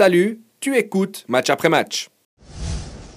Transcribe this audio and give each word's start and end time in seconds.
Salut, 0.00 0.40
tu 0.60 0.78
écoutes 0.78 1.26
match 1.28 1.50
après 1.50 1.68
match. 1.68 2.08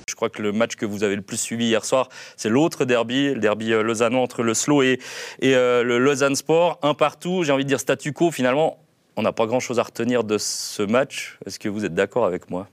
Je 0.06 0.16
crois 0.16 0.30
que 0.30 0.42
le 0.42 0.52
match 0.52 0.76
que 0.76 0.86
vous 0.86 1.04
avez 1.04 1.16
le 1.16 1.22
plus 1.22 1.38
suivi 1.38 1.68
hier 1.68 1.86
soir, 1.86 2.10
c'est 2.36 2.50
l'autre 2.50 2.84
derby, 2.84 3.34
le 3.34 3.40
derby 3.40 3.72
euh, 3.72 3.84
lausannois 3.84 4.20
entre 4.20 4.44
le 4.44 4.54
Slow 4.54 4.84
et, 4.84 5.00
et 5.40 5.56
euh, 5.56 5.82
le 5.84 5.98
Lausanne 5.98 6.36
Sport. 6.36 6.80
Un 6.82 6.94
partout, 6.94 7.46
j'ai 7.46 7.54
envie 7.54 7.64
de 7.64 7.70
dire 7.70 7.80
statu 7.80 8.12
quo. 8.12 8.32
Finalement, 8.32 8.84
on 9.16 9.22
n'a 9.22 9.32
pas 9.32 9.46
grand-chose 9.46 9.80
à 9.80 9.84
retenir 9.84 10.26
de 10.26 10.38
ce 10.38 10.84
match. 10.84 11.40
Est-ce 11.46 11.58
que 11.58 11.70
vous 11.70 11.86
êtes 11.86 11.94
d'accord 11.94 12.26
avec 12.26 12.50
moi? 12.50 12.68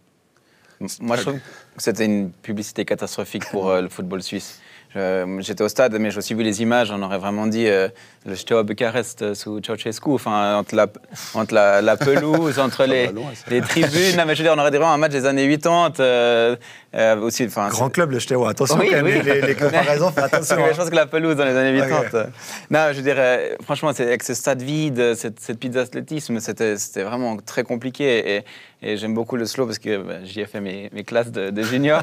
Moi, 0.99 1.17
je 1.17 1.23
trouve 1.23 1.35
que 1.35 1.41
c'était 1.77 2.07
une 2.07 2.33
publicité 2.33 2.85
catastrophique 2.85 3.49
pour 3.51 3.71
euh, 3.71 3.81
le 3.81 3.89
football 3.89 4.25
suisse. 4.25 4.61
J'étais 4.95 5.63
au 5.63 5.69
stade, 5.69 5.95
mais 5.99 6.11
j'ai 6.11 6.19
aussi 6.19 6.35
vu 6.35 6.43
les 6.43 6.63
images. 6.63 6.91
On 6.91 7.01
aurait 7.03 7.19
vraiment 7.19 7.47
dit 7.47 7.67
euh, 7.69 7.89
le 8.27 8.35
j'étais 8.35 8.55
à 8.55 8.63
Bucarest 8.63 9.23
euh, 9.23 9.35
sous 9.35 9.61
Ceausescu. 9.65 10.11
Enfin, 10.11 10.57
entre 10.57 10.75
la, 10.75 10.87
entre 11.35 11.55
la, 11.55 11.81
la 11.81 11.97
pelouse, 11.97 12.59
entre 12.59 12.85
les, 12.87 13.11
les 13.49 13.61
tribunes. 13.61 14.17
Non, 14.17 14.25
mais 14.27 14.35
je 14.35 14.43
veux 14.43 14.49
dire, 14.49 14.55
on 14.57 14.59
aurait 14.61 14.71
dit 14.71 14.77
vraiment 14.79 14.93
un 14.93 14.99
match 14.99 15.13
des 15.13 15.27
années 15.27 15.49
80. 15.49 15.93
euh, 16.01 16.57
euh, 16.97 17.17
aussi, 17.21 17.45
enfin, 17.47 17.69
Grand 17.69 17.89
club, 17.89 18.11
le 18.11 18.19
Stéo. 18.19 18.45
Attention, 18.47 18.77
Oui, 18.81 18.89
quand 18.91 18.97
même, 19.03 19.05
oui. 19.05 19.23
les, 19.25 19.41
les 19.43 19.55
comparaisons, 19.55 20.11
fais 20.11 20.23
attention. 20.25 20.57
Mais 20.57 20.63
hein. 20.65 20.69
je 20.73 20.77
pense 20.79 20.91
que 20.91 20.97
la 20.97 21.07
pelouse 21.07 21.37
dans 21.37 21.45
les 21.45 21.57
années 21.57 21.81
Ok. 21.81 21.89
80. 21.89 22.09
euh, 22.15 22.25
Non, 22.71 22.89
je 22.93 23.01
dirais, 23.01 23.57
franchement, 23.63 23.93
c'est- 23.95 24.03
avec 24.07 24.25
ce 24.25 24.35
stade 24.35 24.61
vide, 24.61 25.15
cette, 25.15 25.39
cette 25.39 25.59
piste 25.61 25.75
d'athlétisme, 25.75 26.41
c'était 26.41 26.77
c'était 26.77 27.05
vraiment 27.05 27.37
très 27.37 27.63
compliqué. 27.63 28.37
Et, 28.39 28.45
et 28.83 28.97
j'aime 28.97 29.15
beaucoup 29.15 29.37
le 29.37 29.45
slow 29.47 29.67
parce 29.67 29.79
que 29.79 29.99
bah, 29.99 30.15
j'y 30.25 30.41
ai 30.41 30.47
fait 30.47 30.61
mes, 30.61 30.89
mes 30.93 31.05
classes 31.05 31.31
de, 31.31 31.51
de 31.51 31.63
junior. 31.63 32.03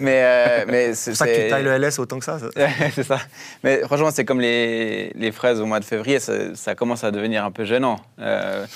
mais 0.00 0.22
euh, 0.24 0.64
mais 0.66 0.94
c'est 0.94 0.94
C'est 0.94 1.10
pour 1.12 1.18
ça 1.18 1.26
que 1.28 1.42
tu 1.44 1.48
tailles 1.50 1.62
le 1.62 1.76
LS 1.78 1.98
autant 2.00 2.15
ça. 2.22 2.38
c'est 2.94 3.02
ça. 3.02 3.18
Mais 3.62 3.80
franchement, 3.80 4.10
c'est 4.10 4.24
comme 4.24 4.40
les, 4.40 5.32
fraises 5.32 5.60
au 5.60 5.66
mois 5.66 5.80
de 5.80 5.84
février, 5.84 6.20
ça, 6.20 6.54
ça 6.54 6.74
commence 6.74 7.04
à 7.04 7.10
devenir 7.10 7.44
un 7.44 7.50
peu 7.50 7.64
gênant. 7.64 7.96
Euh, 8.20 8.66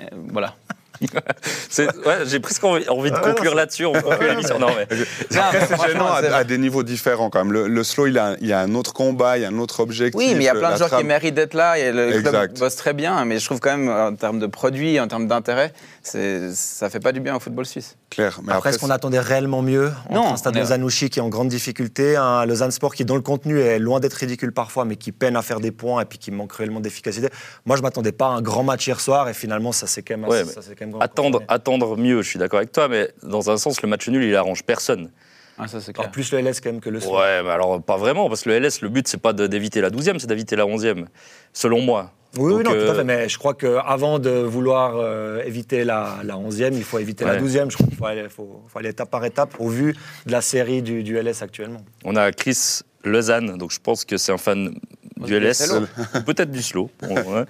euh, 0.00 0.04
voilà. 0.28 0.54
Ouais, 1.78 2.18
J'ai 2.26 2.40
presque 2.40 2.62
envie, 2.64 2.88
envie 2.88 3.10
de 3.10 3.16
Ah 3.16 3.20
conclure 3.32 3.54
là-dessus. 3.54 3.86
On 3.86 3.92
conclut 3.92 4.28
l'émission. 4.28 4.58
Non, 4.58 4.68
mais 4.76 4.86
c'est 5.30 5.80
gênant 5.88 6.12
à, 6.12 6.44
des 6.44 6.58
niveaux 6.58 6.82
différents 6.82 7.30
quand 7.30 7.44
même. 7.44 7.52
Le, 7.52 7.68
le 7.68 7.84
slow, 7.84 8.06
il 8.06 8.18
a, 8.18 8.36
il 8.40 8.46
y 8.46 8.52
a 8.52 8.60
un 8.60 8.74
autre 8.74 8.92
combat, 8.92 9.38
il 9.38 9.42
y 9.42 9.44
a 9.44 9.48
un 9.48 9.58
autre 9.58 9.80
objectif. 9.80 10.18
Oui, 10.18 10.32
mais 10.34 10.42
il 10.42 10.46
y 10.46 10.48
a 10.48 10.54
plein 10.54 10.72
de 10.72 10.76
joueurs 10.76 10.88
qui 10.88 10.94
trame- 10.96 11.06
méritent 11.06 11.34
d'être 11.34 11.54
là 11.54 11.78
et 11.78 11.92
le 11.92 12.10
club 12.20 12.26
Exact. 12.26 12.58
bosse 12.58 12.76
très 12.76 12.92
bien. 12.92 13.24
Mais 13.24 13.38
je 13.38 13.44
trouve 13.44 13.60
quand 13.60 13.76
même, 13.76 13.88
en 13.88 14.14
termes 14.14 14.38
de 14.40 14.46
produits, 14.46 14.98
en 15.00 15.08
termes 15.08 15.26
d'intérêt, 15.28 15.72
ça 16.02 16.90
fait 16.90 17.00
pas 17.00 17.12
du 17.12 17.20
bien 17.20 17.36
au 17.36 17.40
football 17.40 17.66
suisse. 17.66 17.96
Clair. 18.10 18.40
Mais 18.42 18.48
Après, 18.48 18.56
après, 18.58 18.70
est-ce 18.70 18.78
qu'on 18.78 18.90
attendait 18.90 19.20
réellement 19.20 19.62
mieux 19.62 19.92
entre 20.08 20.12
Non, 20.12 20.32
un 20.32 20.36
stade 20.36 20.54
on 20.54 20.58
est- 20.58 20.60
Lausanne-Ouchy 20.62 21.10
qui 21.10 21.18
est 21.20 21.22
en 21.22 21.28
grande 21.28 21.48
difficulté, 21.48 22.16
un 22.16 22.44
Lausanne 22.44 22.72
Sport 22.72 22.94
qui, 22.94 23.04
dont 23.04 23.14
le 23.14 23.20
contenu 23.20 23.60
est 23.60 23.78
loin 23.78 24.00
d'être 24.00 24.14
ridicule 24.14 24.52
parfois, 24.52 24.84
mais 24.84 24.96
qui 24.96 25.12
peine 25.12 25.36
à 25.36 25.42
faire 25.42 25.60
des 25.60 25.70
points 25.70 26.02
et 26.02 26.04
puis 26.04 26.18
qui 26.18 26.30
manque 26.32 26.52
réellement 26.52 26.80
d'efficacité 26.80 27.28
Moi, 27.64 27.76
je 27.76 27.82
m'attendais 27.82 28.12
pas 28.12 28.26
à 28.26 28.30
un 28.30 28.42
grand 28.42 28.64
match 28.64 28.86
hier 28.86 29.00
soir 29.00 29.28
et 29.28 29.34
finalement, 29.34 29.70
ça 29.72 29.86
s'est 29.86 30.02
quand 30.02 30.16
même. 30.16 30.28
Ouais, 30.28 30.42
mais 30.44 30.52
attendre, 31.00 31.42
attendre 31.48 31.96
mieux, 31.96 32.22
je 32.22 32.28
suis 32.28 32.38
d'accord 32.38 32.58
avec 32.58 32.72
toi. 32.72 32.88
Mais 32.88 33.10
dans 33.22 33.50
un 33.50 33.56
sens, 33.56 33.80
le 33.82 33.88
match 33.88 34.08
nul, 34.08 34.24
il 34.24 34.34
arrange 34.34 34.62
personne. 34.64 35.10
Ah, 35.58 35.68
ça, 35.68 35.78
Alors, 35.98 36.10
plus 36.10 36.32
le 36.32 36.40
LS 36.40 36.60
quand 36.60 36.70
même 36.72 36.80
que 36.80 36.88
le 36.88 37.00
Slow. 37.00 37.18
Ouais, 37.18 37.42
mais 37.42 37.50
alors 37.50 37.82
pas 37.82 37.98
vraiment, 37.98 38.28
parce 38.28 38.42
que 38.42 38.48
le 38.48 38.58
LS, 38.58 38.80
le 38.80 38.88
but, 38.88 39.06
c'est 39.06 39.20
pas 39.20 39.32
d'éviter 39.34 39.82
la 39.82 39.90
12e, 39.90 40.18
c'est 40.18 40.26
d'éviter 40.26 40.56
la 40.56 40.64
11e, 40.64 41.04
selon 41.52 41.82
moi. 41.82 42.12
Oui, 42.38 42.54
oui, 42.54 42.62
non, 42.62 42.70
tout 42.70 42.76
euh, 42.76 42.92
à 42.92 42.94
fait. 42.94 43.04
Mais 43.04 43.28
je 43.28 43.36
crois 43.38 43.54
qu'avant 43.54 44.18
de 44.20 44.30
vouloir 44.30 44.94
euh, 44.96 45.42
éviter 45.44 45.84
la, 45.84 46.18
la 46.24 46.36
11e, 46.36 46.72
il 46.74 46.84
faut 46.84 46.98
éviter 46.98 47.24
la 47.24 47.32
Ouais. 47.34 47.40
12e. 47.42 47.70
Je 47.70 47.76
crois 47.76 47.86
qu'il 47.88 47.96
faut 47.96 48.06
aller, 48.06 48.28
faut- 48.30 48.62
faut 48.68 48.78
aller 48.78 48.88
étape 48.90 49.10
par 49.10 49.24
étape 49.24 49.54
au 49.58 49.68
vu 49.68 49.94
de 50.26 50.32
la 50.32 50.40
série 50.40 50.80
du, 50.80 51.02
du 51.02 51.18
LS 51.20 51.42
actuellement. 51.42 51.82
On 52.04 52.16
a 52.16 52.30
Chris 52.32 52.80
Lausanne, 53.04 53.58
donc 53.58 53.72
je 53.72 53.80
pense 53.80 54.04
que 54.04 54.16
c'est 54.16 54.30
un 54.32 54.38
fan 54.38 54.74
du 55.20 55.38
LS, 55.38 55.72
peut-être 56.26 56.50
du 56.50 56.62
slow. 56.62 56.90
Bon, 57.02 57.14
ouais. 57.14 57.44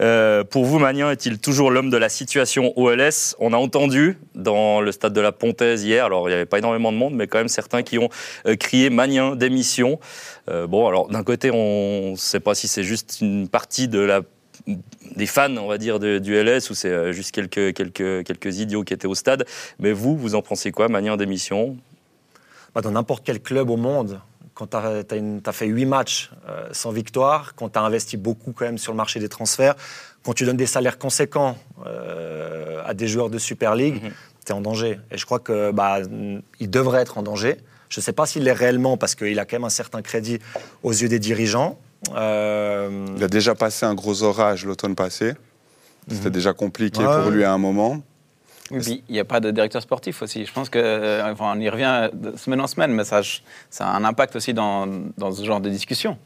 Euh, 0.00 0.44
pour 0.44 0.64
vous, 0.64 0.78
Magnin 0.78 1.10
est-il 1.10 1.38
toujours 1.38 1.70
l'homme 1.70 1.90
de 1.90 1.96
la 1.96 2.08
situation 2.08 2.72
au 2.78 2.90
LS 2.90 3.36
On 3.38 3.52
a 3.52 3.56
entendu 3.56 4.18
dans 4.34 4.80
le 4.80 4.92
stade 4.92 5.12
de 5.12 5.20
la 5.20 5.32
Pontaise 5.32 5.84
hier, 5.84 6.04
alors 6.04 6.28
il 6.28 6.32
n'y 6.32 6.36
avait 6.36 6.46
pas 6.46 6.58
énormément 6.58 6.92
de 6.92 6.96
monde, 6.96 7.14
mais 7.14 7.26
quand 7.26 7.38
même 7.38 7.48
certains 7.48 7.82
qui 7.82 7.98
ont 7.98 8.08
euh, 8.46 8.56
crié 8.56 8.90
Magnin 8.90 9.36
démission. 9.36 10.00
Euh, 10.48 10.66
bon, 10.66 10.86
alors 10.88 11.08
d'un 11.08 11.22
côté, 11.22 11.50
on 11.52 12.12
ne 12.12 12.16
sait 12.16 12.40
pas 12.40 12.54
si 12.54 12.68
c'est 12.68 12.84
juste 12.84 13.18
une 13.20 13.48
partie 13.48 13.88
de 13.88 14.00
la 14.00 14.22
des 15.16 15.26
fans, 15.26 15.56
on 15.56 15.66
va 15.68 15.78
dire, 15.78 15.98
de- 15.98 16.18
du 16.18 16.34
LS, 16.36 16.68
ou 16.70 16.74
c'est 16.74 16.90
euh, 16.90 17.12
juste 17.12 17.32
quelques, 17.32 17.74
quelques, 17.74 18.24
quelques 18.24 18.58
idiots 18.58 18.84
qui 18.84 18.92
étaient 18.92 19.06
au 19.06 19.14
stade. 19.14 19.46
Mais 19.78 19.92
vous, 19.92 20.16
vous 20.16 20.34
en 20.34 20.42
pensez 20.42 20.70
quoi, 20.70 20.88
Magnin 20.88 21.16
démission? 21.16 21.76
Bah, 22.74 22.82
dans 22.82 22.90
n'importe 22.90 23.22
quel 23.24 23.40
club 23.40 23.70
au 23.70 23.76
monde, 23.76 24.20
quand 24.54 24.68
tu 24.68 24.76
as, 24.76 25.52
fait 25.52 25.66
8 25.66 25.84
matchs 25.86 26.30
euh, 26.48 26.68
sans 26.72 26.90
victoire, 26.90 27.54
quand 27.54 27.70
tu 27.70 27.78
as 27.78 27.82
investi 27.82 28.16
beaucoup 28.16 28.52
quand 28.52 28.64
même 28.66 28.78
sur 28.78 28.92
le 28.92 28.96
marché 28.96 29.20
des 29.20 29.28
transferts, 29.28 29.74
quand 30.22 30.34
tu 30.34 30.44
donnes 30.44 30.56
des 30.58 30.66
salaires 30.66 30.98
conséquents 30.98 31.56
euh, 31.86 32.82
à 32.84 32.92
des 32.94 33.08
joueurs 33.08 33.30
de 33.30 33.38
Super 33.38 33.74
League, 33.74 34.02
Mhm. 34.02 34.10
tu 34.44 34.52
es 34.52 34.54
en 34.54 34.60
danger. 34.60 34.98
Et 35.10 35.16
je 35.18 35.24
crois 35.24 35.38
que 35.38 35.70
bah, 35.72 35.98
il 36.60 36.70
devrait 36.70 37.02
être 37.02 37.16
en 37.18 37.22
danger. 37.22 37.56
Je 37.88 38.00
ne 38.00 38.02
sais 38.02 38.12
pas 38.12 38.26
s'il 38.26 38.44
l'est 38.44 38.52
réellement 38.52 38.96
parce 38.96 39.14
qu'il 39.14 39.38
a 39.38 39.44
quand 39.44 39.56
même 39.56 39.64
un 39.64 39.70
certain 39.70 40.02
crédit 40.02 40.38
aux 40.82 40.92
yeux 40.92 41.08
des 41.08 41.18
dirigeants. 41.18 41.78
Euh, 42.14 43.06
Il 43.16 43.24
a 43.24 43.28
déjà 43.28 43.54
passé 43.54 43.84
un 43.86 43.94
gros 43.94 44.22
orage 44.22 44.64
l'automne 44.64 44.94
passé. 44.94 45.34
C'était 46.10 46.30
déjà 46.30 46.52
compliqué 46.52 47.02
Mhm. 47.02 47.08
Ouais, 47.08 47.22
pour 47.22 47.30
lui 47.30 47.44
à 47.44 47.52
un 47.52 47.58
moment. 47.58 48.00
Oui, 48.70 48.78
puis 48.80 49.02
il 49.08 49.12
n'y 49.12 49.20
a 49.20 49.24
pas 49.24 49.40
de 49.40 49.50
directeur 49.50 49.82
sportif 49.82 50.22
aussi. 50.22 50.44
Je 50.46 50.52
pense 50.52 50.68
que, 50.68 50.78
euh, 50.78 51.32
enfin, 51.32 51.52
on 51.56 51.60
y 51.60 51.68
revient 51.68 52.08
de 52.12 52.36
semaine 52.36 52.60
en 52.60 52.66
semaine, 52.66 52.92
mais 52.92 53.04
ça, 53.04 53.20
ça 53.68 53.86
a 53.88 53.96
un 53.96 54.04
impact 54.04 54.36
aussi 54.36 54.54
dans, 54.54 54.86
dans 55.18 55.32
ce 55.32 55.44
genre 55.44 55.60
de 55.60 55.68
discussion. 55.68 56.16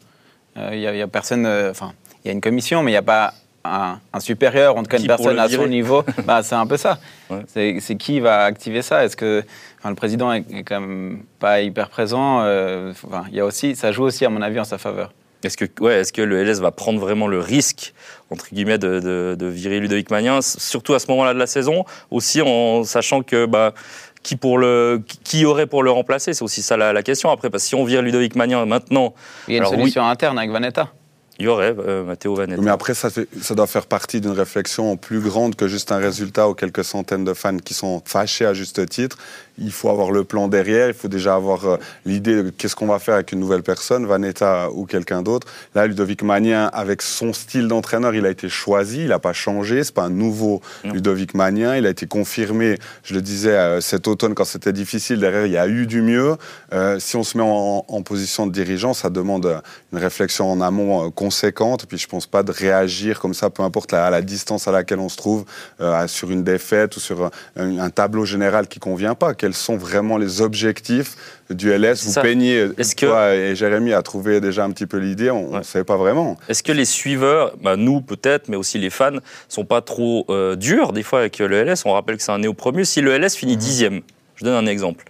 Euh, 0.56 0.70
Il 0.72 0.80
n'y 0.80 0.86
a, 0.86 0.92
il 0.94 0.98
y 0.98 1.02
a 1.02 1.08
personne, 1.08 1.46
euh, 1.46 1.70
enfin, 1.70 1.92
il 2.24 2.28
y 2.28 2.30
a 2.30 2.32
une 2.32 2.40
commission, 2.40 2.82
mais 2.82 2.90
il 2.90 2.94
n'y 2.94 2.98
a 2.98 3.02
pas 3.02 3.34
un, 3.64 3.98
un 4.12 4.20
supérieur, 4.20 4.76
en 4.76 4.82
tout 4.82 4.90
cas 4.90 4.98
une 4.98 5.06
personne 5.06 5.38
à 5.38 5.48
son 5.48 5.66
niveau. 5.66 6.04
bah, 6.26 6.42
c'est 6.42 6.54
un 6.54 6.66
peu 6.66 6.76
ça. 6.76 6.98
Ouais. 7.30 7.40
C'est- 7.80 7.96
qui 7.96 8.20
va 8.20 8.44
activer 8.44 8.82
ça? 8.82 9.04
Est-ce 9.04 9.16
que 9.16 9.42
enfin, 9.78 9.88
le 9.88 9.94
président 9.96 10.32
est, 10.32 10.44
est 10.52 10.62
quand 10.64 10.80
même 10.80 11.22
pas 11.38 11.62
hyper 11.62 11.88
présent 11.88 12.40
euh, 12.42 12.92
il 13.30 13.34
y 13.36 13.40
a 13.40 13.44
aussi, 13.46 13.74
Ça 13.74 13.90
joue 13.90 14.04
aussi, 14.04 14.24
à 14.26 14.28
mon 14.28 14.42
avis, 14.42 14.60
en 14.60 14.64
sa 14.64 14.76
faveur. 14.78 15.12
Est-ce 15.44 15.56
que, 15.56 15.64
ouais, 15.80 16.00
est-ce 16.00 16.12
que 16.12 16.22
le 16.22 16.42
LS 16.42 16.60
va 16.60 16.70
prendre 16.70 16.98
vraiment 17.00 17.26
le 17.26 17.38
risque, 17.40 17.92
entre 18.30 18.46
guillemets, 18.52 18.78
de, 18.78 19.00
de- 19.00 19.36
de 19.38 19.46
virer 19.46 19.80
Ludovic 19.80 20.10
Magnin, 20.10 20.40
surtout 20.42 20.94
à 20.94 20.98
ce 20.98 21.06
moment-là 21.10 21.34
de 21.34 21.38
la 21.38 21.46
saison, 21.46 21.84
aussi 22.10 22.40
en 22.42 22.84
sachant 22.84 23.22
que 23.22 23.46
bah, 23.46 23.74
qui, 24.22 24.36
pour 24.36 24.58
le, 24.58 25.02
qui- 25.24 25.44
aurait 25.44 25.66
pour 25.66 25.82
le 25.82 25.90
remplacer? 25.90 26.32
C'est 26.34 26.42
aussi 26.44 26.62
ça 26.62 26.76
la, 26.76 26.92
la 26.92 27.02
question 27.02 27.30
après, 27.30 27.50
parce 27.50 27.62
que 27.64 27.68
si 27.68 27.74
on 27.74 27.84
vire 27.84 28.00
Ludovic 28.02 28.36
Magnin 28.36 28.64
maintenant, 28.66 29.14
Il 29.48 29.52
y 29.52 29.54
a 29.54 29.58
une 29.58 29.62
Alors, 29.64 29.72
oui. 29.74 29.78
solution 29.80 30.06
interne 30.06 30.38
avec 30.38 30.50
Vanetta. 30.50 30.90
Il 31.38 31.46
y 31.46 31.48
aurait 31.48 31.74
euh, 31.78 32.04
Matteo 32.04 32.34
Vanetta. 32.34 32.62
Mais 32.62 32.70
après, 32.70 32.94
ça, 32.94 33.10
fait- 33.10 33.28
ça 33.42 33.54
doit 33.54 33.66
faire 33.66 33.86
partie 33.86 34.20
d'une 34.20 34.30
réflexion 34.32 34.96
plus 34.96 35.20
grande 35.20 35.56
que 35.56 35.66
juste 35.68 35.90
un 35.92 35.98
résultat 35.98 36.48
aux 36.48 36.54
quelques 36.54 36.84
centaines 36.84 37.24
de 37.24 37.34
fans 37.34 37.56
qui 37.58 37.74
sont 37.74 38.02
fâchés 38.04 38.46
à 38.46 38.54
juste 38.54 38.88
titre. 38.88 39.18
Il 39.56 39.70
faut 39.70 39.88
avoir 39.88 40.10
le 40.10 40.24
plan 40.24 40.48
derrière, 40.48 40.88
il 40.88 40.94
faut 40.94 41.06
déjà 41.08 41.36
avoir 41.36 41.64
euh, 41.64 41.76
l'idée 42.06 42.42
de 42.42 42.50
qu'est-ce 42.50 42.74
qu'on 42.74 42.86
va 42.88 42.98
faire 42.98 43.14
avec 43.14 43.30
une 43.32 43.38
nouvelle 43.38 43.62
personne, 43.62 44.04
Vanetta 44.04 44.68
ou 44.72 44.84
quelqu'un 44.84 45.22
d'autre. 45.22 45.46
Là, 45.76 45.86
Ludovic 45.86 46.22
Magnin, 46.22 46.66
avec 46.72 47.02
son 47.02 47.32
style 47.32 47.68
d'entraîneur, 47.68 48.14
il 48.16 48.26
a 48.26 48.30
été 48.30 48.48
choisi, 48.48 49.02
il 49.02 49.08
n'a 49.08 49.20
pas 49.20 49.32
changé, 49.32 49.84
c'est 49.84 49.94
pas 49.94 50.02
un 50.02 50.10
nouveau 50.10 50.60
Non. 50.84 50.92
Ludovic 50.92 51.34
Magnin, 51.34 51.76
il 51.76 51.86
a 51.86 51.90
été 51.90 52.06
confirmé, 52.06 52.78
je 53.04 53.14
le 53.14 53.22
disais 53.22 53.50
euh, 53.56 53.80
cet 53.80 54.08
automne 54.08 54.34
quand 54.34 54.44
c'était 54.44 54.72
difficile, 54.72 55.20
derrière 55.20 55.46
il 55.46 55.52
y 55.52 55.58
a 55.58 55.68
eu 55.68 55.86
du 55.86 56.02
mieux. 56.02 56.34
Euh, 56.72 56.98
si 56.98 57.14
on 57.16 57.22
se 57.22 57.36
met 57.38 57.44
en, 57.44 57.84
en 57.86 58.02
position 58.02 58.46
de 58.48 58.52
dirigeant, 58.52 58.92
ça 58.92 59.08
demande 59.08 59.60
une 59.92 59.98
réflexion 59.98 60.50
en 60.50 60.60
amont 60.60 61.10
conséquente, 61.24 61.84
et 61.84 61.86
puis 61.86 61.96
je 61.96 62.06
pense 62.06 62.26
pas 62.26 62.42
de 62.42 62.52
réagir 62.52 63.18
comme 63.18 63.32
ça, 63.34 63.48
peu 63.48 63.62
importe 63.62 63.92
la, 63.92 64.10
la 64.10 64.20
distance 64.20 64.68
à 64.68 64.72
laquelle 64.72 64.98
on 64.98 65.08
se 65.08 65.16
trouve, 65.16 65.44
euh, 65.80 66.06
sur 66.06 66.30
une 66.30 66.44
défaite 66.44 66.96
ou 66.96 67.00
sur 67.00 67.22
euh, 67.24 67.28
un, 67.56 67.78
un 67.78 67.90
tableau 67.90 68.24
général 68.26 68.68
qui 68.68 68.78
convient 68.78 69.14
pas. 69.14 69.32
Quels 69.34 69.54
sont 69.54 69.76
vraiment 69.76 70.18
les 70.18 70.42
objectifs 70.42 71.16
du 71.50 71.70
LS 71.72 72.04
Vous 72.04 72.12
ça. 72.12 72.20
peignez, 72.22 72.68
que- 72.76 73.34
et 73.34 73.56
Jérémy 73.56 73.92
a 73.94 74.02
trouvé 74.02 74.40
déjà 74.40 74.64
un 74.64 74.70
petit 74.70 74.86
peu 74.86 74.98
l'idée, 74.98 75.30
on 75.30 75.58
ne 75.58 75.62
savait 75.62 75.84
pas 75.84 75.96
vraiment. 75.96 76.36
Est-ce 76.48 76.62
que 76.62 76.72
les 76.72 76.84
suiveurs, 76.84 77.54
bah, 77.62 77.76
nous 77.76 78.00
peut-être, 78.02 78.48
mais 78.50 78.56
aussi 78.56 78.78
les 78.78 78.90
fans, 78.90 79.18
sont 79.48 79.64
pas 79.64 79.80
trop 79.80 80.26
euh, 80.28 80.56
durs 80.56 80.92
des 80.92 81.02
fois 81.02 81.20
avec 81.20 81.38
le 81.38 81.64
LS 81.64 81.84
On 81.86 81.92
rappelle 81.92 82.16
que 82.18 82.22
c'est 82.22 82.32
un 82.32 82.38
néo-promu. 82.38 82.84
Si 82.84 83.00
le 83.00 83.12
LS 83.18 83.34
finit 83.34 83.56
dixième, 83.56 84.02
je 84.36 84.44
donne 84.44 84.54
un 84.62 84.70
exemple, 84.70 85.04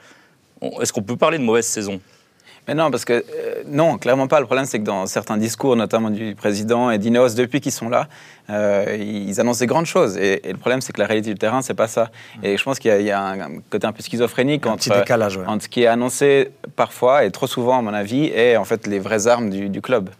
est-ce 0.81 0.93
qu'on 0.93 1.03
peut 1.03 1.17
parler 1.17 1.39
de 1.39 1.43
mauvaise 1.45 1.67
saison? 1.67 2.01
Mais 2.67 2.75
non, 2.75 2.91
parce 2.91 3.05
que 3.05 3.13
euh, 3.13 3.63
non, 3.67 3.99
clairement 3.99 4.27
pas. 4.27 4.41
Le 4.41 4.47
problème, 4.47 4.65
c'est 4.67 4.79
que 4.79 4.85
dans 4.85 5.07
certains 5.07 5.37
discours, 5.37 5.77
notamment 5.77 6.11
du 6.11 6.35
président 6.35 6.91
et 6.91 6.99
d'Ineos, 6.99 7.35
depuis 7.35 7.61
qu'ils 7.61 7.73
sont 7.73 7.89
là, 7.89 8.09
euh, 8.51 8.97
ils 8.99 9.41
annoncent 9.41 9.61
des 9.61 9.67
grandes 9.67 9.87
choses. 9.87 10.17
Et, 10.17 10.47
et 10.49 10.53
le 10.53 10.59
problème, 10.59 10.81
c'est 10.81 10.93
que 10.93 11.01
la 11.01 11.07
réalité 11.07 11.33
du 11.33 11.39
terrain, 11.39 11.63
c'est 11.63 11.75
pas 11.75 11.89
ça. 11.89 12.11
Et 12.43 12.57
je 12.57 12.63
pense 12.63 12.79
qu'il 12.79 12.91
y, 12.91 12.95
a- 12.95 13.01
il 13.01 13.07
y 13.07 13.11
a 13.11 13.21
un, 13.23 13.59
côté 13.71 13.87
un 13.87 13.93
peu 13.93 14.03
schizophrénique 14.03 14.67
un 14.67 14.71
entre, 14.73 14.85
petit 14.85 14.91
décalage. 14.91 15.37
ouais. 15.37 15.47
entre 15.47 15.65
ce 15.65 15.69
qui 15.69 15.83
est 15.83 15.87
annoncé 15.87 16.51
parfois 16.77 17.25
et 17.25 17.31
trop 17.31 17.47
souvent, 17.47 17.79
à 17.79 17.83
mon 17.83 17.95
avis, 17.95 18.27
et 18.27 18.57
en 18.57 18.65
fait 18.65 18.87
les 18.87 18.99
vraies 18.99 19.27
armes 19.27 19.51
du, 19.51 19.69
du 19.69 19.81
club. 19.81 20.11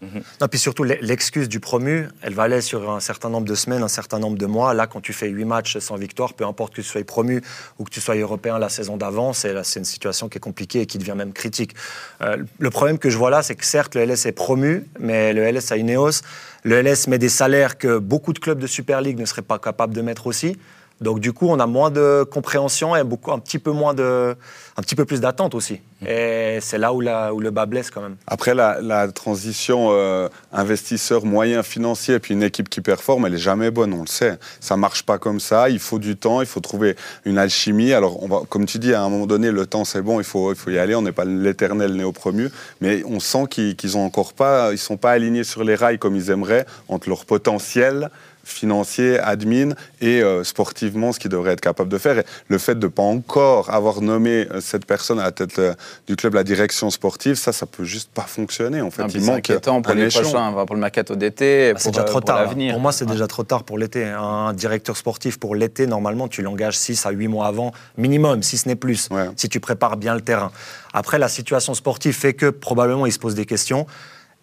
Non, 0.41 0.47
puis 0.47 0.59
surtout, 0.59 0.83
l'e- 0.83 0.97
l'excuse 1.01 1.49
du 1.49 1.59
promu, 1.59 2.07
elle 2.21 2.33
va 2.33 2.43
aller 2.43 2.61
sur 2.61 2.89
un 2.91 2.99
certain 2.99 3.29
nombre 3.29 3.47
de 3.47 3.55
semaines, 3.55 3.83
un 3.83 3.87
certain 3.87 4.19
nombre 4.19 4.37
de 4.37 4.45
mois. 4.45 4.73
Là, 4.73 4.87
quand 4.87 5.01
tu 5.01 5.13
fais 5.13 5.27
8 5.29 5.45
matchs 5.45 5.77
sans 5.77 5.95
victoire, 5.95 6.33
peu 6.33 6.45
importe 6.45 6.71
que 6.73 6.81
tu 6.81 6.87
sois 6.87 7.03
promu 7.03 7.41
ou 7.79 7.83
que 7.83 7.89
tu 7.89 8.01
sois 8.01 8.15
européen 8.15 8.57
la 8.59 8.69
saison 8.69 8.97
d'avant, 8.97 9.33
c'est 9.33 9.53
une 9.75 9.85
situation 9.85 10.29
qui 10.29 10.37
est 10.37 10.41
compliquée 10.41 10.81
et 10.81 10.85
qui 10.85 10.97
devient 10.97 11.13
même 11.15 11.33
critique. 11.33 11.75
Euh, 12.21 12.37
le 12.59 12.69
problème 12.69 12.97
que 12.97 13.09
je 13.09 13.17
vois 13.17 13.29
là, 13.29 13.43
c'est 13.43 13.55
que 13.55 13.65
certes, 13.65 13.95
le 13.95 14.05
LS 14.05 14.25
est 14.25 14.31
promu, 14.31 14.85
mais 14.99 15.33
le 15.33 15.43
LS 15.43 15.71
a 15.71 15.77
Ineos. 15.77 16.21
Le 16.65 16.81
LS 16.81 17.05
met 17.05 17.19
des 17.19 17.29
salaires 17.29 17.77
que 17.77 17.99
beaucoup 17.99 18.33
de 18.33 18.39
clubs 18.39 18.57
de 18.57 18.65
Super 18.65 18.99
League 18.99 19.19
ne 19.19 19.25
seraient 19.25 19.43
pas 19.43 19.59
capables 19.59 19.93
de 19.93 20.01
mettre 20.01 20.25
aussi. 20.25 20.57
Donc 20.99 21.19
du 21.19 21.31
coup, 21.31 21.47
on 21.47 21.59
a 21.59 21.67
moins 21.67 21.91
de 21.91 22.23
compréhension 22.23 22.95
et 22.95 23.03
beaucoup, 23.03 23.31
un 23.31 23.37
petit 23.37 23.59
peu 23.59 23.71
moins 23.71 23.91
un 23.91 24.81
petit 24.81 24.95
peu 24.95 25.05
plus 25.05 25.21
d'attente 25.21 25.53
aussi. 25.53 25.79
Et 26.07 26.59
c'est 26.61 26.77
là 26.77 26.93
où, 26.93 27.01
le 27.01 27.49
bas 27.49 27.65
blesse 27.65 27.91
quand 27.91 28.01
même. 28.01 28.15
Après, 28.27 28.53
la, 28.53 29.07
transition 29.13 29.89
euh, 29.91 30.29
investisseur 30.51 31.25
moyen 31.25 31.63
financier 31.63 32.19
puis 32.19 32.33
une 32.33 32.43
équipe 32.43 32.69
qui 32.69 32.81
performe, 32.81 33.25
elle 33.25 33.35
est 33.35 33.39
jamais 33.39 33.71
bonne, 33.71 33.93
on 33.93 34.01
le 34.01 34.07
sait. 34.07 34.37
Ça 34.59 34.77
marche 34.77 35.03
pas 35.03 35.17
comme 35.17 35.39
ça. 35.39 35.69
Il 35.69 35.79
faut 35.79 35.99
du 35.99 36.15
temps, 36.15 36.41
il 36.41 36.47
faut 36.47 36.59
trouver 36.59 36.95
une 37.25 37.37
alchimie. 37.37 37.93
Alors, 37.93 38.19
comme 38.49 38.65
tu 38.65 38.79
dis, 38.79 38.93
à 38.93 39.01
un 39.01 39.09
moment 39.09 39.25
donné, 39.25 39.51
le 39.51 39.65
temps 39.65 39.85
c'est 39.85 40.01
bon, 40.01 40.19
il 40.19 40.25
faut, 40.25 40.53
y 40.67 40.77
aller. 40.77 40.95
On 40.95 41.01
n'est 41.01 41.11
pas 41.11 41.25
l'éternel 41.25 41.93
néo-promu, 41.93 42.49
mais 42.81 43.03
on 43.05 43.19
sent 43.19 43.45
qu'ils 43.49 43.75
qu'ils 43.75 43.97
ont 43.97 44.05
encore 44.05 44.33
pas, 44.33 44.71
ils 44.71 44.77
sont 44.77 44.97
pas 44.97 45.11
alignés 45.11 45.43
sur 45.43 45.63
les 45.63 45.75
rails 45.75 45.99
comme 45.99 46.15
ils 46.15 46.29
aimeraient 46.29 46.65
entre 46.87 47.09
leur 47.09 47.25
potentiel 47.25 48.09
financier, 48.45 49.19
admin 49.19 49.71
et 50.01 50.21
euh, 50.21 50.43
sportivement 50.43 51.11
ce 51.11 51.19
qu'ils 51.19 51.31
devraient 51.31 51.53
être 51.53 51.61
capables 51.61 51.89
de 51.89 51.97
faire. 51.97 52.19
Et 52.19 52.25
le 52.47 52.57
fait 52.57 52.75
de 52.75 52.85
ne 52.85 52.91
pas 52.91 53.03
encore 53.03 53.69
avoir 53.71 54.01
nommé 54.01 54.47
euh, 54.51 54.61
cette 54.61 54.85
personne 54.85 55.19
à 55.19 55.23
la 55.23 55.31
tête 55.31 55.59
du 56.07 56.15
club, 56.15 56.33
la 56.35 56.43
direction 56.43 56.89
sportive, 56.89 57.35
ça, 57.35 57.51
ça 57.51 57.65
peut 57.65 57.83
juste 57.83 58.09
pas 58.13 58.23
fonctionner. 58.23 58.81
En 58.81 58.91
fait, 58.91 59.03
Ah, 59.03 59.07
il 59.13 59.21
manque 59.21 59.37
inquiétant 59.37 59.81
pour 59.81 59.91
un 59.91 59.95
les 59.95 60.07
prochains, 60.09 60.51
pour 60.65 60.75
le 60.75 60.81
mercato 60.81 61.15
d'été, 61.15 61.73
Bah, 61.73 61.79
c'est 61.79 61.83
pour, 61.85 61.91
déjà 61.93 62.01
euh, 62.01 62.05
trop 62.05 62.19
pour 62.19 62.25
tard. 62.25 62.41
l'avenir. 62.41 62.73
Pour 62.73 62.81
moi, 62.81 62.91
c'est 62.91 63.05
déjà 63.05 63.27
trop 63.27 63.43
tard 63.43 63.63
pour 63.63 63.77
l'été. 63.77 64.03
Un 64.05 64.53
directeur 64.53 64.97
sportif 64.97 65.39
pour 65.39 65.55
l'été, 65.55 65.87
normalement, 65.87 66.27
tu 66.27 66.41
l'engages 66.41 66.77
6 66.77 67.05
à 67.05 67.11
8 67.11 67.27
mois 67.27 67.47
avant, 67.47 67.71
minimum, 67.97 68.43
si 68.43 68.57
ce 68.57 68.67
n'est 68.67 68.75
plus, 68.75 69.09
Ouais. 69.11 69.29
si 69.35 69.49
tu 69.49 69.59
prépares 69.59 69.97
bien 69.97 70.15
le 70.15 70.21
terrain. 70.21 70.51
Après, 70.93 71.19
la 71.19 71.29
situation 71.29 71.73
sportive 71.73 72.13
fait 72.15 72.33
que 72.33 72.49
probablement, 72.49 73.05
il 73.05 73.11
se 73.11 73.19
pose 73.19 73.35
des 73.35 73.45
questions. 73.45 73.85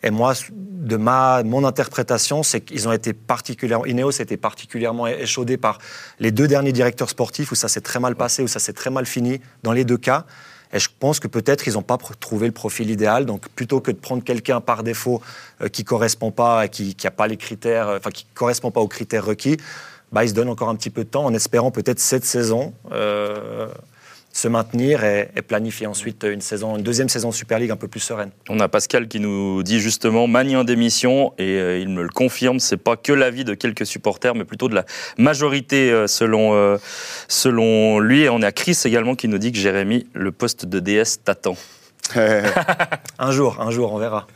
Et 0.04 0.10
moi, 0.10 0.32
de 0.50 0.96
ma, 0.96 1.44
mon 1.44 1.64
interprétation, 1.64 2.42
c'est 2.42 2.60
qu'ils 2.60 2.88
ont 2.88 2.92
été 2.92 3.12
particulièrement, 3.12 3.86
Ineos 3.86 4.18
a 4.18 4.22
été 4.24 4.36
particulièrement 4.36 5.06
échaudé 5.06 5.56
par 5.56 5.78
les 6.18 6.32
deux 6.32 6.48
derniers 6.48 6.72
directeurs 6.72 7.08
sportifs 7.08 7.52
où 7.52 7.54
ça 7.54 7.68
s'est 7.68 7.80
très 7.82 8.00
mal 8.00 8.16
passé, 8.16 8.42
où 8.42 8.48
ça 8.48 8.58
s'est 8.58 8.72
très 8.72 8.90
mal 8.90 9.06
fini 9.06 9.40
dans 9.62 9.70
les 9.70 9.84
deux 9.84 9.96
cas. 9.98 10.24
Et 10.72 10.78
je 10.78 10.88
pense 10.98 11.20
que 11.20 11.28
peut-être 11.28 11.66
ils 11.66 11.74
n'ont 11.74 11.82
pas 11.82 11.98
trouvé 12.18 12.46
le 12.46 12.52
profil 12.52 12.90
idéal. 12.90 13.26
Donc 13.26 13.48
plutôt 13.50 13.80
que 13.80 13.90
de 13.90 13.96
prendre 13.96 14.24
quelqu'un 14.24 14.60
par 14.60 14.82
défaut 14.82 15.20
euh, 15.60 15.68
qui 15.68 15.84
correspond 15.84 16.30
pas, 16.30 16.68
qui 16.68 16.96
n'a 17.02 17.10
pas 17.10 17.26
les 17.26 17.36
critères, 17.36 17.88
euh, 17.88 17.98
enfin 17.98 18.10
qui 18.10 18.24
correspond 18.34 18.70
pas 18.70 18.80
aux 18.80 18.88
critères 18.88 19.24
requis, 19.24 19.58
bah, 20.12 20.24
ils 20.24 20.30
se 20.30 20.34
donnent 20.34 20.48
encore 20.48 20.68
un 20.68 20.76
petit 20.76 20.90
peu 20.90 21.04
de 21.04 21.08
temps 21.08 21.24
en 21.24 21.34
espérant 21.34 21.70
peut-être 21.70 22.00
cette 22.00 22.24
saison 22.24 22.74
euh, 22.92 23.68
se 24.32 24.48
maintenir 24.48 25.04
et, 25.04 25.28
et 25.36 25.42
planifier 25.42 25.86
ensuite 25.86 26.24
une 26.24 26.40
saison, 26.40 26.76
une 26.76 26.82
deuxième 26.82 27.08
saison 27.08 27.32
Super 27.32 27.58
League 27.58 27.70
un 27.70 27.76
peu 27.76 27.88
plus 27.88 28.00
sereine. 28.00 28.30
On 28.48 28.60
a 28.60 28.68
Pascal 28.68 29.08
qui 29.08 29.20
nous 29.20 29.62
dit 29.62 29.78
justement 29.78 30.26
Mani 30.26 30.56
en 30.56 30.64
démission 30.64 31.34
et 31.38 31.58
euh, 31.58 31.78
il 31.78 31.88
me 31.90 32.02
le 32.02 32.08
confirme, 32.08 32.58
c'est 32.58 32.76
pas 32.76 32.96
que 32.96 33.12
l'avis 33.12 33.44
de 33.44 33.54
quelques 33.54 33.86
supporters, 33.86 34.34
mais 34.34 34.44
plutôt 34.44 34.68
de 34.68 34.74
la 34.74 34.84
majorité 35.18 35.90
euh, 35.90 36.06
selon, 36.06 36.54
euh, 36.54 36.78
selon 37.28 38.00
lui. 38.00 38.22
Et 38.22 38.30
on 38.30 38.42
a 38.42 38.52
Chris 38.52 38.78
également 38.84 39.14
qui 39.14 39.28
nous 39.28 39.38
dit 39.38 39.52
que 39.52 39.58
Jérémy, 39.58 40.06
le 40.14 40.32
poste 40.32 40.64
de 40.66 40.80
DS 40.80 41.22
t'attend. 41.24 41.56
Un 43.18 43.30
jour, 43.30 43.60
un 43.60 43.70
jour, 43.70 43.92
on 43.92 43.98
verra. 43.98 44.26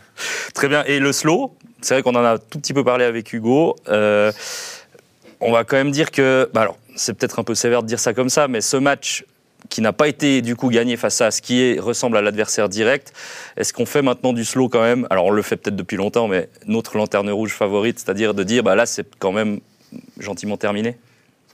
Très 0.55 0.69
bien. 0.69 0.85
Et 0.85 0.99
le 0.99 1.13
slow, 1.13 1.57
c'est 1.83 1.95
vrai 1.95 2.03
qu'on 2.03 2.15
en 2.15 2.25
a 2.25 2.35
un 2.35 2.39
tout 2.39 2.59
petit 2.59 2.73
peu 2.73 2.85
parlé 2.85 3.05
avec 3.05 3.33
Hugo. 3.33 3.77
Euh, 3.89 4.33
on 5.41 5.53
va 5.53 5.65
quand 5.65 5.77
même 5.77 5.91
dire 5.91 6.11
que, 6.11 6.49
bah 6.55 6.63
alors, 6.63 6.79
c'est 6.95 7.13
peut-être 7.15 7.39
un 7.39 7.45
peu 7.45 7.55
sévère 7.55 7.83
de 7.83 7.89
dire 7.89 8.01
ça 8.01 8.15
comme 8.15 8.31
ça, 8.31 8.49
mais 8.49 8.61
ce 8.61 8.77
match 8.77 9.25
qui 9.69 9.81
n'a 9.81 9.93
pas 9.93 10.09
été 10.09 10.43
du 10.43 10.57
coup 10.57 10.69
gagné 10.71 10.97
face 10.97 11.21
à 11.21 11.31
ce 11.31 11.43
qui 11.43 11.61
est, 11.63 11.81
ressemble 11.81 12.17
à 12.17 12.23
l'adversaire 12.23 12.69
direct, 12.69 13.13
est-ce 13.57 13.73
qu'on 13.73 13.87
fait 13.87 14.03
maintenant 14.03 14.33
du 14.33 14.45
slow 14.45 14.69
quand 14.69 14.83
même? 14.83 15.07
Alors 15.11 15.27
on 15.27 15.31
le 15.31 15.43
fait 15.43 15.57
peut-être 15.57 15.77
depuis 15.77 15.97
longtemps, 15.97 16.29
mais 16.29 16.49
notre 16.67 16.97
lanterne 16.97 17.31
rouge 17.31 17.53
favorite, 17.53 17.99
c'est-à-dire 17.99 18.35
de 18.35 18.43
dire, 18.43 18.63
bah 18.63 18.75
là 18.75 18.87
c'est 18.87 19.07
quand 19.19 19.33
même 19.33 19.61
gentiment 20.19 20.57
terminé. 20.57 20.97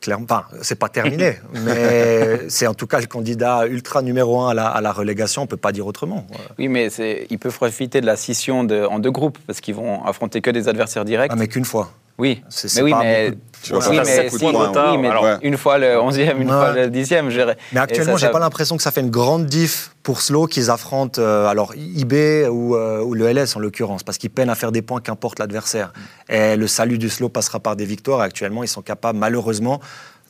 Clairement, 0.00 0.24
enfin, 0.28 0.44
c'est 0.62 0.74
pas 0.78 0.88
terminé, 0.88 1.36
mais 1.64 2.48
c'est 2.48 2.66
en 2.66 2.74
tout 2.74 2.88
cas 2.88 2.98
le 3.00 3.06
candidat 3.06 3.66
ultra 3.68 4.02
numéro 4.02 4.40
un 4.40 4.48
à 4.50 4.54
la, 4.54 4.66
à 4.66 4.80
la 4.80 4.90
relégation. 4.90 5.42
On 5.42 5.46
peut 5.46 5.56
pas 5.56 5.70
dire 5.70 5.86
autrement. 5.86 6.26
Oui, 6.58 6.66
mais 6.66 6.88
ils 7.30 7.38
peuvent 7.38 7.54
profiter 7.54 8.00
de 8.00 8.06
la 8.06 8.16
scission 8.16 8.64
de- 8.64 8.84
en 8.84 8.98
deux 8.98 9.12
groupes 9.12 9.38
parce 9.46 9.60
qu'ils 9.60 9.76
vont 9.76 10.04
affronter 10.04 10.40
que 10.40 10.50
des 10.50 10.66
adversaires 10.66 11.04
directs. 11.04 11.30
Ah, 11.32 11.36
mais 11.38 11.46
qu'une 11.46 11.64
fois. 11.64 11.92
Oui, 12.22 12.42
C'est- 12.48 12.64
mais 12.64 12.68
c'est 12.70 12.82
oui, 12.82 12.92
mais. 12.98 13.32
Tu 13.62 13.72
vois, 13.72 13.88
oui, 13.90 13.96
ça 13.96 14.02
mais 14.04 14.28
si- 14.28 14.38
points 14.38 14.52
oui, 14.92 14.98
mais 14.98 15.08
Alors, 15.08 15.22
ouais. 15.24 15.36
une 15.42 15.56
fois 15.56 15.78
le 15.78 15.96
11e, 16.00 16.40
une 16.40 16.48
Ouais. 16.48 16.52
fois 16.52 16.72
le 16.72 16.88
10e. 16.90 17.30
je 17.30 17.36
dirais. 17.38 17.56
Mais 17.72 17.78
actuellement, 17.80 18.16
j'ai 18.16 18.26
ça- 18.26 18.32
pas 18.32 18.40
l'impression 18.40 18.76
que 18.76 18.82
ça 18.82 18.90
fait 18.90 19.02
une 19.02 19.10
grande 19.10 19.46
diff 19.46 19.92
pour 20.02 20.20
Slow 20.20 20.46
qu'ils 20.46 20.68
affrontent 20.70 21.20
euh, 21.22 21.46
alors 21.46 21.72
IB 21.76 22.48
ou, 22.50 22.74
euh, 22.74 23.00
ou 23.02 23.14
le 23.14 23.26
LS 23.28 23.54
en 23.54 23.60
l'occurrence, 23.60 24.02
parce 24.02 24.18
qu'ils 24.18 24.30
peinent 24.30 24.50
à 24.50 24.56
faire 24.56 24.72
des 24.72 24.82
points 24.82 25.00
qu'importe 25.00 25.38
l'adversaire. 25.38 25.92
Et 26.28 26.56
le 26.56 26.66
salut 26.66 26.98
du 26.98 27.08
Slow 27.08 27.28
passera 27.28 27.60
par 27.60 27.76
des 27.76 27.84
victoires. 27.84 28.20
Et 28.22 28.24
actuellement, 28.24 28.64
ils 28.64 28.68
sont 28.68 28.82
capables, 28.82 29.16
malheureusement, 29.18 29.80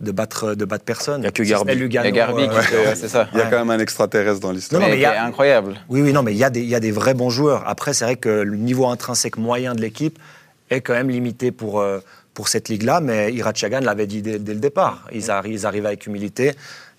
de 0.00 0.11
battre, 0.12 0.55
de 0.55 0.65
battre 0.67 0.85
personne. 0.85 1.23
Il 1.23 1.25
y 1.25 1.29
a 1.29 1.31
que 1.31 1.43
Garbi. 1.43 1.73
Il 1.75 1.91
y 1.94 1.99
a 1.99 2.11
Garbi, 2.11 2.43
euh, 2.43 2.93
c'est 2.94 3.09
ça. 3.09 3.29
Il 3.33 3.39
y 3.39 3.41
a 3.41 3.44
Ouais. 3.44 3.50
quand 3.50 3.59
même 3.61 3.71
un 3.71 3.79
extraterrestre 3.79 4.41
dans 4.41 4.53
l'histoire. 4.53 4.79
Non, 4.81 4.87
non, 4.89 4.91
Mais 4.91 4.97
mais 4.99 5.00
il 5.00 5.05
y 5.05 5.06
a- 5.06 5.25
incroyable. 5.25 5.77
Oui, 5.89 6.03
oui, 6.03 6.12
non, 6.12 6.23
mais 6.23 6.33
il 6.33 6.39
y, 6.39 6.44
a 6.44 6.50
des- 6.50 6.61
il 6.61 6.69
y 6.69 6.75
a 6.75 6.81
des 6.81 6.91
vrais 6.91 7.15
bons 7.15 7.31
joueurs. 7.31 7.62
Après, 7.67 7.94
c'est 7.94 8.05
vrai 8.05 8.17
que 8.17 8.29
le 8.29 8.56
niveau 8.59 8.87
intrinsèque 8.89 9.39
moyen 9.39 9.75
de 9.75 9.81
l'équipe 9.81 10.19
est 10.72 10.80
quand 10.80 10.94
même 10.94 11.10
limité 11.10 11.52
pour, 11.52 11.80
euh, 11.80 12.00
pour 12.34 12.48
cette 12.48 12.69
ligue-là, 12.69 13.00
mais 13.00 13.32
Irachagan 13.32 13.80
l'avait 13.80 14.06
dit 14.06 14.22
dès, 14.22 14.38
dès 14.38 14.54
le 14.54 14.60
départ. 14.60 15.06
Ils, 15.12 15.26
arri- 15.30 15.50
ils 15.52 15.66
arrivent 15.66 15.86
avec 15.86 16.06
humilité 16.06 16.52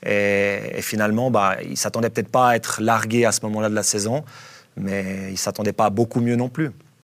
et, 0.06 0.60
et 0.78 0.82
finalement, 0.82 1.32
bah, 1.32 1.58
ils 1.64 1.72
ne 1.72 1.76
s'attendaient 1.76 2.10
peut-être 2.10 2.30
pas 2.30 2.50
à 2.50 2.56
être 2.56 2.82
largués 2.82 3.26
à 3.26 3.32
ce 3.32 3.42
moment-là 3.44 3.70
de 3.70 3.76
la 3.76 3.84
saison, 3.84 4.24
mais 4.78 5.28
ils 5.30 5.34
ne 5.34 5.38
s'attendaient 5.38 5.74
pas 5.74 5.86
à 5.86 5.90
beaucoup 5.90 6.22
mieux 6.22 6.36
non 6.36 6.50
plus. 6.50 6.72